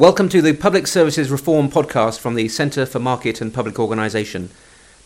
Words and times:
Welcome 0.00 0.30
to 0.30 0.40
the 0.40 0.54
Public 0.54 0.86
Services 0.86 1.30
Reform 1.30 1.68
podcast 1.68 2.20
from 2.20 2.34
the 2.34 2.48
Centre 2.48 2.86
for 2.86 2.98
Market 2.98 3.42
and 3.42 3.52
Public 3.52 3.78
Organisation. 3.78 4.48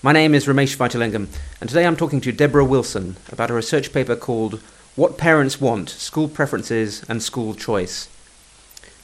My 0.05 0.13
name 0.13 0.37
is 0.37 0.47
Ramesh 0.47 0.77
Vaitilingam, 0.77 1.27
and 1.61 1.69
today 1.69 1.85
I'm 1.85 1.97
talking 1.97 2.21
to 2.21 2.31
Deborah 2.31 2.65
Wilson 2.65 3.17
about 3.33 3.51
a 3.51 3.55
research 3.55 3.93
paper 3.93 4.15
called 4.15 4.61
What 4.95 5.19
Parents 5.19 5.61
Want 5.61 5.89
School 5.91 6.29
Preferences 6.29 7.05
and 7.09 7.21
School 7.21 7.55
Choice. 7.55 8.09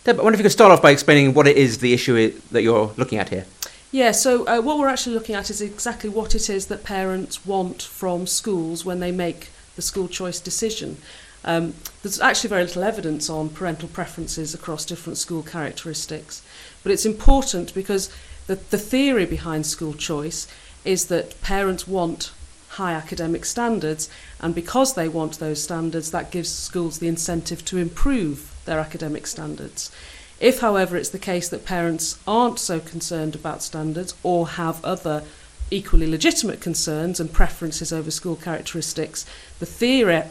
Deborah, 0.04 0.20
I 0.20 0.24
wonder 0.26 0.34
if 0.36 0.38
you 0.38 0.44
could 0.44 0.52
start 0.52 0.70
off 0.70 0.80
by 0.80 0.92
explaining 0.92 1.34
what 1.34 1.48
it 1.48 1.56
is 1.56 1.78
the 1.78 1.92
issue 1.92 2.16
i- 2.16 2.40
that 2.52 2.62
you're 2.62 2.92
looking 2.96 3.18
at 3.18 3.30
here. 3.30 3.46
Yeah, 3.90 4.12
so 4.12 4.46
uh, 4.46 4.60
what 4.60 4.78
we're 4.78 4.86
actually 4.86 5.16
looking 5.16 5.34
at 5.34 5.50
is 5.50 5.60
exactly 5.60 6.08
what 6.08 6.36
it 6.36 6.48
is 6.48 6.66
that 6.66 6.84
parents 6.84 7.44
want 7.44 7.82
from 7.82 8.28
schools 8.28 8.84
when 8.84 9.00
they 9.00 9.10
make 9.10 9.48
the 9.74 9.82
school 9.82 10.06
choice 10.06 10.38
decision. 10.38 10.98
Um, 11.44 11.74
there's 12.02 12.20
actually 12.20 12.50
very 12.50 12.64
little 12.64 12.82
evidence 12.82 13.30
on 13.30 13.48
parental 13.48 13.88
preferences 13.88 14.54
across 14.54 14.84
different 14.84 15.18
school 15.18 15.42
characteristics, 15.42 16.42
but 16.82 16.92
it's 16.92 17.06
important 17.06 17.74
because 17.74 18.10
the, 18.46 18.56
the 18.56 18.78
theory 18.78 19.26
behind 19.26 19.66
school 19.66 19.94
choice 19.94 20.46
is 20.84 21.06
that 21.06 21.40
parents 21.42 21.86
want 21.86 22.32
high 22.70 22.92
academic 22.92 23.44
standards, 23.44 24.08
and 24.40 24.54
because 24.54 24.94
they 24.94 25.08
want 25.08 25.38
those 25.38 25.62
standards, 25.62 26.10
that 26.10 26.30
gives 26.30 26.50
schools 26.50 26.98
the 26.98 27.08
incentive 27.08 27.64
to 27.64 27.78
improve 27.78 28.54
their 28.64 28.78
academic 28.78 29.26
standards. 29.26 29.90
If, 30.38 30.60
however, 30.60 30.96
it's 30.96 31.10
the 31.10 31.18
case 31.18 31.48
that 31.48 31.66
parents 31.66 32.18
aren't 32.26 32.58
so 32.58 32.80
concerned 32.80 33.34
about 33.34 33.62
standards 33.62 34.14
or 34.22 34.48
have 34.48 34.82
other 34.84 35.24
equally 35.70 36.06
legitimate 36.06 36.60
concerns 36.60 37.20
and 37.20 37.32
preferences 37.32 37.92
over 37.92 38.10
school 38.10 38.36
characteristics, 38.36 39.24
the, 39.58 39.66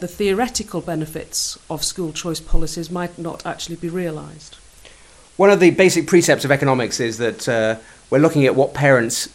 the 0.00 0.08
theoretical 0.08 0.80
benefits 0.80 1.58
of 1.68 1.84
school 1.84 2.12
choice 2.12 2.40
policies 2.40 2.90
might 2.90 3.18
not 3.18 3.44
actually 3.46 3.76
be 3.76 3.88
realised. 3.88 4.56
One 5.36 5.50
of 5.50 5.60
the 5.60 5.70
basic 5.70 6.06
precepts 6.06 6.44
of 6.44 6.50
economics 6.50 7.00
is 7.00 7.18
that 7.18 7.48
uh, 7.48 7.76
we're 8.10 8.18
looking 8.18 8.44
at 8.44 8.54
what 8.54 8.74
parents 8.74 9.28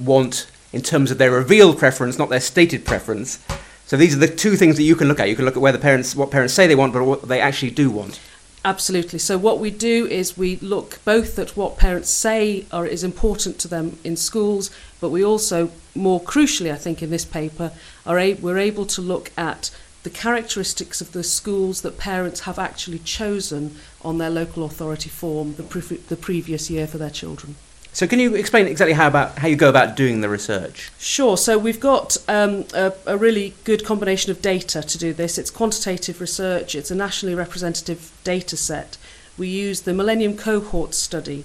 want 0.00 0.50
in 0.72 0.82
terms 0.82 1.10
of 1.10 1.18
their 1.18 1.30
revealed 1.30 1.78
preference, 1.78 2.18
not 2.18 2.30
their 2.30 2.40
stated 2.40 2.84
preference. 2.84 3.38
So 3.86 3.96
these 3.96 4.16
are 4.16 4.18
the 4.18 4.26
two 4.26 4.56
things 4.56 4.76
that 4.76 4.82
you 4.84 4.96
can 4.96 5.06
look 5.06 5.20
at. 5.20 5.28
You 5.28 5.36
can 5.36 5.44
look 5.44 5.56
at 5.56 5.62
where 5.62 5.72
the 5.72 5.78
parents, 5.78 6.16
what 6.16 6.30
parents 6.30 6.54
say 6.54 6.66
they 6.66 6.74
want, 6.74 6.92
but 6.92 7.04
what 7.04 7.28
they 7.28 7.40
actually 7.40 7.70
do 7.70 7.90
want. 7.90 8.18
Absolutely. 8.64 9.18
So 9.18 9.38
what 9.38 9.58
we 9.58 9.70
do 9.70 10.06
is 10.06 10.38
we 10.38 10.56
look 10.56 11.00
both 11.04 11.38
at 11.38 11.56
what 11.56 11.78
parents 11.78 12.10
say 12.10 12.64
are, 12.70 12.86
is 12.86 13.02
important 13.02 13.58
to 13.60 13.68
them 13.68 13.98
in 14.04 14.16
schools, 14.16 14.70
but 15.00 15.10
we 15.10 15.24
also, 15.24 15.70
more 15.96 16.20
crucially, 16.20 16.70
I 16.70 16.76
think, 16.76 17.02
in 17.02 17.10
this 17.10 17.24
paper, 17.24 17.72
are 18.06 18.18
a, 18.20 18.34
we're 18.34 18.58
able 18.58 18.86
to 18.86 19.00
look 19.00 19.32
at 19.36 19.70
the 20.04 20.10
characteristics 20.10 21.00
of 21.00 21.10
the 21.12 21.24
schools 21.24 21.82
that 21.82 21.98
parents 21.98 22.40
have 22.40 22.58
actually 22.58 22.98
chosen 23.00 23.76
on 24.02 24.18
their 24.18 24.30
local 24.30 24.64
authority 24.64 25.08
form 25.08 25.54
the, 25.54 25.62
pre- 25.64 25.96
the 25.96 26.16
previous 26.16 26.70
year 26.70 26.86
for 26.86 26.98
their 26.98 27.10
children. 27.10 27.56
So 27.94 28.06
can 28.06 28.18
you 28.18 28.34
explain 28.34 28.66
exactly 28.66 28.94
how 28.94 29.06
about 29.06 29.38
how 29.38 29.48
you 29.48 29.56
go 29.56 29.68
about 29.68 29.96
doing 29.96 30.22
the 30.22 30.28
research? 30.30 30.90
Sure. 30.98 31.36
So 31.36 31.58
we've 31.58 31.80
got 31.80 32.16
um, 32.26 32.64
a, 32.74 32.92
a 33.06 33.18
really 33.18 33.52
good 33.64 33.84
combination 33.84 34.30
of 34.30 34.40
data 34.40 34.82
to 34.82 34.98
do 34.98 35.12
this. 35.12 35.36
It's 35.36 35.50
quantitative 35.50 36.18
research. 36.18 36.74
It's 36.74 36.90
a 36.90 36.94
nationally 36.94 37.34
representative 37.34 38.10
data 38.24 38.56
set. 38.56 38.96
We 39.36 39.48
use 39.48 39.82
the 39.82 39.92
Millennium 39.92 40.38
Cohort 40.38 40.94
Study, 40.94 41.44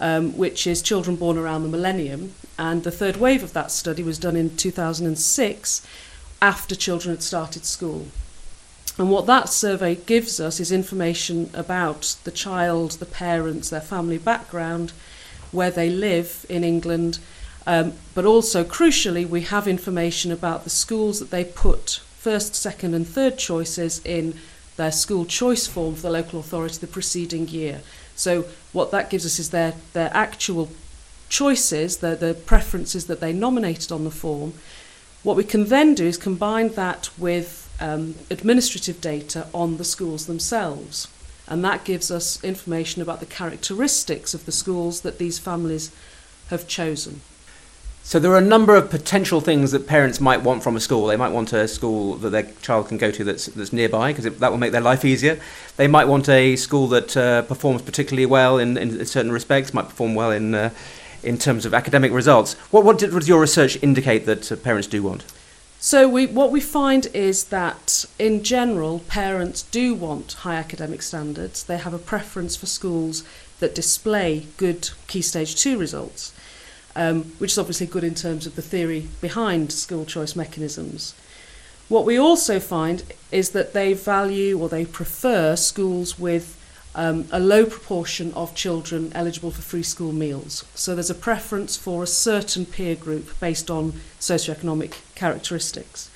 um, 0.00 0.36
which 0.36 0.66
is 0.66 0.80
children 0.80 1.16
born 1.16 1.36
around 1.36 1.62
the 1.62 1.68
millennium, 1.68 2.34
and 2.58 2.84
the 2.84 2.90
third 2.90 3.16
wave 3.16 3.42
of 3.42 3.52
that 3.52 3.70
study 3.70 4.02
was 4.02 4.18
done 4.18 4.36
in 4.36 4.56
2006, 4.56 5.86
after 6.40 6.74
children 6.74 7.14
had 7.14 7.22
started 7.22 7.64
school. 7.66 8.08
And 8.98 9.10
what 9.10 9.26
that 9.26 9.48
survey 9.48 9.94
gives 9.94 10.40
us 10.40 10.60
is 10.60 10.72
information 10.72 11.50
about 11.54 12.16
the 12.24 12.30
child, 12.30 12.92
the 12.92 13.06
parents, 13.06 13.70
their 13.70 13.80
family 13.80 14.18
background, 14.18 14.92
where 15.52 15.70
they 15.70 15.88
live 15.88 16.44
in 16.48 16.64
England. 16.64 17.18
Um, 17.66 17.92
but 18.14 18.24
also, 18.24 18.64
crucially, 18.64 19.26
we 19.28 19.42
have 19.42 19.68
information 19.68 20.32
about 20.32 20.64
the 20.64 20.70
schools 20.70 21.20
that 21.20 21.30
they 21.30 21.44
put 21.44 22.00
first, 22.18 22.54
second, 22.54 22.94
and 22.94 23.06
third 23.06 23.38
choices 23.38 24.00
in 24.04 24.34
their 24.76 24.90
school 24.92 25.24
choice 25.24 25.66
form 25.66 25.94
for 25.94 26.02
the 26.02 26.10
local 26.10 26.40
authority 26.40 26.78
the 26.78 26.86
preceding 26.86 27.46
year. 27.48 27.82
So, 28.16 28.46
what 28.72 28.90
that 28.90 29.10
gives 29.10 29.24
us 29.24 29.38
is 29.38 29.50
their, 29.50 29.74
their 29.92 30.10
actual 30.14 30.70
choices, 31.28 31.98
the, 31.98 32.14
the 32.14 32.34
preferences 32.34 33.06
that 33.06 33.20
they 33.20 33.32
nominated 33.32 33.92
on 33.92 34.04
the 34.04 34.10
form. 34.10 34.54
What 35.22 35.36
we 35.36 35.44
can 35.44 35.66
then 35.66 35.94
do 35.94 36.06
is 36.06 36.16
combine 36.16 36.70
that 36.70 37.10
with 37.16 37.62
um, 37.80 38.16
administrative 38.30 39.00
data 39.00 39.46
on 39.54 39.76
the 39.76 39.84
schools 39.84 40.26
themselves. 40.26 41.08
And 41.52 41.62
that 41.66 41.84
gives 41.84 42.10
us 42.10 42.42
information 42.42 43.02
about 43.02 43.20
the 43.20 43.26
characteristics 43.26 44.32
of 44.32 44.46
the 44.46 44.52
schools 44.52 45.02
that 45.02 45.18
these 45.18 45.38
families 45.38 45.90
have 46.48 46.66
chosen. 46.66 47.20
So 48.02 48.18
there 48.18 48.32
are 48.32 48.38
a 48.38 48.40
number 48.56 48.74
of 48.74 48.88
potential 48.88 49.42
things 49.42 49.70
that 49.72 49.86
parents 49.86 50.18
might 50.18 50.42
want 50.42 50.62
from 50.62 50.76
a 50.76 50.80
school. 50.80 51.08
They 51.08 51.16
might 51.18 51.30
want 51.30 51.52
a 51.52 51.68
school 51.68 52.14
that 52.16 52.30
their 52.30 52.44
child 52.62 52.88
can 52.88 52.96
go 52.96 53.10
to 53.10 53.22
that's 53.22 53.46
that's 53.48 53.70
nearby 53.70 54.14
because 54.14 54.24
that 54.38 54.50
will 54.50 54.56
make 54.56 54.72
their 54.72 54.80
life 54.80 55.04
easier. 55.04 55.38
They 55.76 55.88
might 55.88 56.08
want 56.08 56.26
a 56.30 56.56
school 56.56 56.88
that 56.88 57.14
uh, 57.18 57.42
performs 57.42 57.82
particularly 57.82 58.24
well 58.24 58.56
in, 58.56 58.78
in 58.78 59.04
certain 59.04 59.30
respects, 59.30 59.74
might 59.74 59.90
perform 59.90 60.14
well 60.14 60.30
in 60.30 60.54
uh, 60.54 60.70
in 61.22 61.36
terms 61.36 61.66
of 61.66 61.74
academic 61.74 62.12
results. 62.12 62.54
What 62.70 62.82
what, 62.82 62.98
did, 62.98 63.12
what 63.12 63.18
does 63.18 63.28
your 63.28 63.42
research 63.42 63.76
indicate 63.82 64.24
that 64.24 64.50
uh, 64.50 64.56
parents 64.56 64.88
do 64.88 65.02
want? 65.02 65.26
So 65.82 66.08
we, 66.08 66.28
what 66.28 66.52
we 66.52 66.60
find 66.60 67.06
is 67.12 67.44
that 67.46 67.91
in 68.18 68.42
general, 68.42 69.00
parents 69.00 69.62
do 69.62 69.94
want 69.94 70.32
high 70.32 70.56
academic 70.56 71.02
standards. 71.02 71.64
They 71.64 71.78
have 71.78 71.94
a 71.94 71.98
preference 71.98 72.56
for 72.56 72.66
schools 72.66 73.24
that 73.60 73.74
display 73.74 74.46
good 74.56 74.90
Key 75.06 75.22
Stage 75.22 75.56
2 75.56 75.78
results, 75.78 76.32
um, 76.96 77.24
which 77.38 77.52
is 77.52 77.58
obviously 77.58 77.86
good 77.86 78.04
in 78.04 78.14
terms 78.14 78.46
of 78.46 78.56
the 78.56 78.62
theory 78.62 79.08
behind 79.20 79.72
school 79.72 80.04
choice 80.04 80.36
mechanisms. 80.36 81.14
What 81.88 82.06
we 82.06 82.16
also 82.16 82.58
find 82.58 83.02
is 83.30 83.50
that 83.50 83.72
they 83.72 83.92
value 83.92 84.58
or 84.58 84.68
they 84.68 84.84
prefer 84.84 85.56
schools 85.56 86.18
with 86.18 86.58
um, 86.94 87.26
a 87.32 87.40
low 87.40 87.64
proportion 87.64 88.32
of 88.34 88.54
children 88.54 89.12
eligible 89.14 89.50
for 89.50 89.62
free 89.62 89.82
school 89.82 90.12
meals. 90.12 90.64
So 90.74 90.94
there's 90.94 91.10
a 91.10 91.14
preference 91.14 91.76
for 91.76 92.02
a 92.02 92.06
certain 92.06 92.66
peer 92.66 92.94
group 92.94 93.38
based 93.40 93.70
on 93.70 93.92
socioeconomic 94.20 94.94
characteristics. 95.14 96.10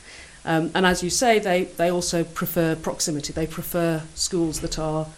Um, 0.46 0.70
and 0.74 0.86
as 0.86 1.02
you 1.02 1.10
say, 1.10 1.40
they, 1.40 1.64
they 1.64 1.90
also 1.90 2.22
prefer 2.22 2.76
proximity. 2.76 3.32
They 3.32 3.48
prefer 3.48 4.04
schools 4.14 4.60
that 4.60 4.78
are 4.78 5.08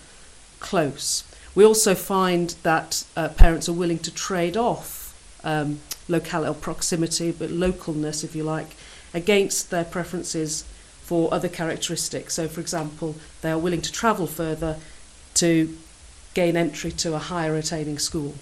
close. 0.58 1.22
We 1.54 1.64
also 1.64 1.94
find 1.94 2.50
that 2.62 3.04
uh, 3.14 3.28
parents 3.28 3.68
are 3.68 3.74
willing 3.74 3.98
to 4.00 4.14
trade 4.14 4.56
off 4.56 5.14
um, 5.44 5.80
or 6.10 6.54
proximity, 6.54 7.30
but 7.30 7.50
localness, 7.50 8.24
if 8.24 8.34
you 8.34 8.42
like, 8.42 8.74
against 9.12 9.70
their 9.70 9.84
preferences 9.84 10.64
for 11.02 11.32
other 11.32 11.48
characteristics. 11.48 12.34
So, 12.34 12.48
for 12.48 12.60
example, 12.60 13.14
they 13.42 13.50
are 13.50 13.58
willing 13.58 13.82
to 13.82 13.92
travel 13.92 14.26
further 14.26 14.76
to 15.34 15.76
gain 16.32 16.56
entry 16.56 16.90
to 16.92 17.14
a 17.14 17.18
higher 17.18 17.54
attaining 17.54 17.98
school. 17.98 18.34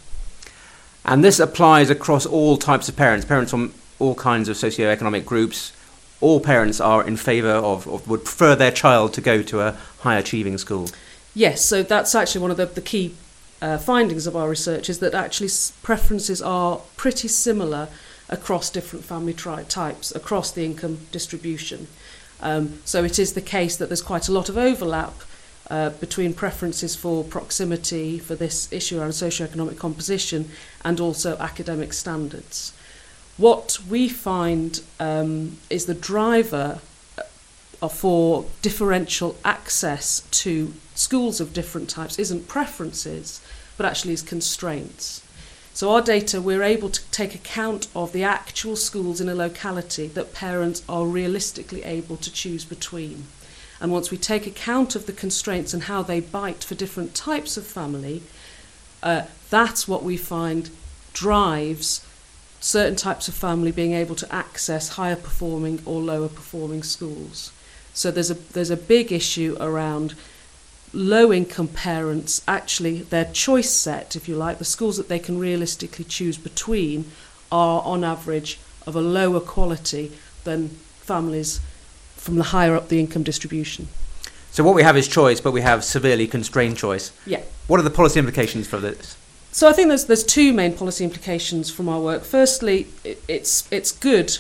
And 1.05 1.25
this 1.25 1.41
applies 1.41 1.91
across 1.91 2.27
all 2.27 2.57
types 2.57 2.89
of 2.89 2.97
parents, 2.97 3.25
parents 3.25 3.51
from 3.51 3.75
all 3.99 4.15
kinds 4.15 4.49
of 4.49 4.57
socioeconomic 4.57 5.25
groups. 5.25 5.73
All 6.21 6.41
parents 6.41 6.81
are 6.81 7.07
in 7.07 7.17
favour 7.17 7.51
of, 7.51 7.87
of, 7.87 8.09
would 8.09 8.25
prefer 8.25 8.55
their 8.55 8.73
child 8.73 9.13
to 9.15 9.21
go 9.21 9.43
to 9.43 9.61
a 9.61 9.77
high 10.01 10.17
achieving 10.17 10.59
school. 10.59 10.89
Yes, 11.35 11.63
so 11.65 11.83
that's 11.83 12.15
actually 12.15 12.41
one 12.41 12.51
of 12.51 12.57
the, 12.57 12.67
the 12.67 12.81
key 12.81 13.15
uh, 13.61 13.79
findings 13.79 14.27
of 14.27 14.37
our 14.37 14.49
research 14.49 14.89
is 14.89 14.99
that 15.01 15.15
actually 15.15 15.51
preferences 15.83 16.41
are 16.41 16.81
pretty 16.97 17.29
similar 17.29 17.89
across 18.29 18.71
different 18.71 19.05
family 19.05 19.33
tri- 19.33 19.63
types, 19.65 20.15
across 20.15 20.51
the 20.51 20.65
income 20.65 20.99
distribution. 21.13 21.87
Um, 22.41 22.81
so 22.85 23.05
it 23.05 23.19
is 23.19 23.33
the 23.33 23.41
case 23.41 23.77
that 23.77 23.89
there's 23.89 24.03
quite 24.03 24.29
a 24.29 24.33
lot 24.33 24.49
of 24.49 24.59
overlap 24.59 25.15
uh, 25.71 25.91
between 25.91 26.33
preferences 26.33 26.95
for 26.95 27.25
proximity 27.25 28.19
for 28.19 28.35
this 28.35 28.73
issue 28.73 29.01
around 29.01 29.11
socioeconomic 29.11 29.79
composition 29.79 30.51
and 30.85 31.01
also 31.01 31.37
academic 31.39 31.93
standards. 31.93 32.73
What 33.37 33.79
we 33.89 34.09
find 34.09 34.83
um, 34.99 35.59
is 35.69 35.87
the 35.87 35.95
driver 35.95 36.81
for 37.91 38.47
differential 38.63 39.37
access 39.45 40.21
to 40.31 40.73
schools 40.95 41.41
of 41.41 41.53
different 41.53 41.91
types 41.91 42.19
isn't 42.19 42.49
preferences, 42.49 43.41
but 43.77 43.85
actually 43.85 44.15
is 44.15 44.23
constraints. 44.23 45.23
So 45.75 45.93
our 45.93 46.01
data, 46.01 46.41
we're 46.41 46.63
able 46.63 46.89
to 46.89 47.11
take 47.11 47.35
account 47.35 47.89
of 47.95 48.13
the 48.13 48.25
actual 48.25 48.77
schools 48.77 49.21
in 49.21 49.29
a 49.29 49.35
locality 49.35 50.07
that 50.09 50.33
parents 50.33 50.83
are 50.89 51.05
realistically 51.05 51.85
able 51.85 52.17
to 52.17 52.33
choose 52.33 52.65
between. 52.65 53.27
And 53.79 53.93
once 53.93 54.11
we 54.11 54.17
take 54.17 54.47
account 54.47 54.97
of 54.97 55.05
the 55.05 55.13
constraints 55.13 55.75
and 55.75 55.83
how 55.83 56.03
they 56.03 56.21
bite 56.21 56.65
for 56.65 56.75
different 56.75 57.15
types 57.15 57.59
of 57.59 57.67
family, 57.67 58.23
uh, 59.03 59.25
that's 59.51 59.87
what 59.87 60.03
we 60.03 60.17
find 60.17 60.71
drives 61.13 62.01
certain 62.61 62.97
types 62.97 63.29
of 63.29 63.35
family 63.35 63.73
being 63.73 63.93
able 63.93 64.15
to 64.17 64.35
access 64.35 64.91
higher 64.91 65.17
performing 65.17 65.81
or 65.85 66.01
lower 66.01 66.29
performing 66.29 66.83
schools. 66.83 67.53
So 67.95 68.11
there's 68.11 68.31
a 68.31 68.35
there's 68.35 68.71
a 68.71 68.77
big 68.77 69.13
issue 69.13 69.57
around 69.61 70.15
low 70.93 71.33
income 71.33 71.69
parents 71.69 72.43
actually 72.47 73.03
their 73.03 73.27
choice 73.27 73.71
set 73.71 74.17
if 74.17 74.29
you 74.29 74.37
like 74.37 74.59
the 74.59 74.65
schools 74.65 74.97
that 74.97 75.09
they 75.09 75.19
can 75.19 75.39
realistically 75.39 76.05
choose 76.05 76.39
between 76.39 77.05
are 77.53 77.83
on 77.83 78.03
average 78.05 78.59
of 78.87 78.97
a 78.97 79.01
lower 79.01 79.41
quality 79.41 80.13
than 80.45 80.69
families 81.01 81.61
from 82.15 82.37
the 82.37 82.45
higher 82.45 82.75
up 82.75 82.89
the 82.89 83.01
income 83.01 83.23
distribution 83.23 83.89
So 84.53 84.65
what 84.65 84.75
we 84.75 84.85
have 84.85 84.97
is 84.97 85.07
choice, 85.07 85.39
but 85.41 85.53
we 85.53 85.61
have 85.61 85.85
severely 85.85 86.27
constrained 86.27 86.79
choice. 86.79 87.13
yeah 87.27 87.43
What 87.67 87.79
are 87.79 87.83
the 87.83 87.91
policy 87.91 88.19
implications 88.19 88.67
for 88.67 88.79
this? 88.79 89.17
So 89.57 89.67
I 89.67 89.73
think 89.73 89.89
there's 89.89 90.05
there's 90.05 90.23
two 90.23 90.53
main 90.53 90.75
policy 90.75 91.03
implications 91.03 91.71
from 91.71 91.89
our 91.89 91.99
work. 91.99 92.25
Firstly, 92.25 92.89
it, 93.05 93.23
it's 93.27 93.67
it's 93.73 93.91
good 93.91 94.37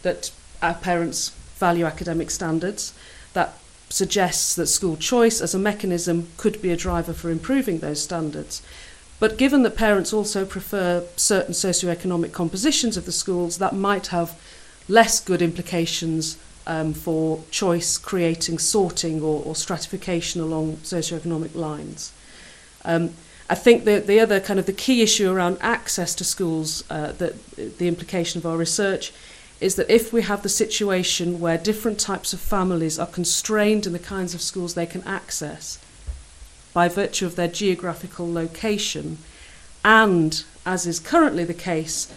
that 0.00 0.30
our 0.62 0.72
parents 0.72 1.28
value 1.58 1.84
academic 1.84 2.30
standards. 2.30 2.94
That 3.34 3.58
suggests 3.90 4.54
that 4.54 4.68
school 4.68 4.96
choice 4.96 5.42
as 5.42 5.54
a 5.54 5.58
mechanism 5.58 6.28
could 6.38 6.62
be 6.62 6.70
a 6.70 6.76
driver 6.76 7.12
for 7.12 7.28
improving 7.28 7.80
those 7.80 8.02
standards. 8.02 8.62
But 9.20 9.36
given 9.36 9.62
that 9.64 9.76
parents 9.76 10.14
also 10.14 10.46
prefer 10.46 11.04
certain 11.16 11.52
socioeconomic 11.52 12.32
compositions 12.32 12.96
of 12.96 13.04
the 13.04 13.12
schools, 13.12 13.58
that 13.58 13.74
might 13.74 14.06
have 14.06 14.40
less 14.88 15.20
good 15.20 15.42
implications 15.42 16.38
um, 16.66 16.94
for 16.94 17.42
choice, 17.50 17.98
creating 17.98 18.58
sorting 18.58 19.20
or, 19.20 19.42
or 19.44 19.54
stratification 19.54 20.40
along 20.40 20.78
socioeconomic 20.78 21.54
lines. 21.54 22.10
Um, 22.86 23.10
I 23.48 23.54
think 23.54 23.84
the, 23.84 24.00
the 24.00 24.18
other 24.18 24.40
kind 24.40 24.58
of 24.58 24.66
the 24.66 24.72
key 24.72 25.02
issue 25.02 25.30
around 25.30 25.58
access 25.60 26.14
to 26.16 26.24
schools, 26.24 26.82
uh, 26.90 27.12
that 27.12 27.78
the 27.78 27.86
implication 27.86 28.38
of 28.38 28.46
our 28.46 28.56
research, 28.56 29.12
is 29.60 29.76
that 29.76 29.88
if 29.88 30.12
we 30.12 30.22
have 30.22 30.42
the 30.42 30.48
situation 30.48 31.40
where 31.40 31.56
different 31.56 31.98
types 31.98 32.32
of 32.32 32.40
families 32.40 32.98
are 32.98 33.06
constrained 33.06 33.86
in 33.86 33.92
the 33.92 33.98
kinds 33.98 34.34
of 34.34 34.42
schools 34.42 34.74
they 34.74 34.86
can 34.86 35.02
access 35.04 35.78
by 36.74 36.88
virtue 36.88 37.24
of 37.24 37.36
their 37.36 37.48
geographical 37.48 38.30
location, 38.30 39.16
and 39.84 40.44
as 40.66 40.86
is 40.86 41.00
currently 41.00 41.44
the 41.44 41.54
case, 41.54 42.12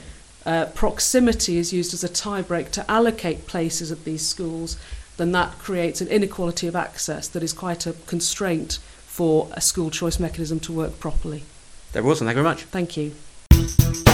uh, 0.45 0.65
proximity 0.73 1.57
is 1.57 1.71
used 1.71 1.93
as 1.93 2.03
a 2.03 2.09
tie-break 2.09 2.71
to 2.71 2.91
allocate 2.91 3.47
places 3.47 3.91
at 3.91 4.03
these 4.03 4.25
schools, 4.25 4.77
then 5.17 5.31
that 5.31 5.59
creates 5.59 6.01
an 6.01 6.07
inequality 6.07 6.65
of 6.67 6.75
access 6.75 7.27
that 7.27 7.43
is 7.43 7.53
quite 7.53 7.85
a 7.85 7.93
constraint 8.07 8.79
for 9.19 9.49
a 9.51 9.59
school 9.59 9.89
choice 9.89 10.17
mechanism 10.17 10.61
to 10.61 10.71
work 10.71 10.97
properly. 10.97 11.43
Deborah 11.91 12.07
Wilson, 12.07 12.25
thank 12.25 12.37
you 12.37 12.41
very 12.41 12.53
much. 12.55 12.63
Thank 12.63 12.95
you. 12.95 14.08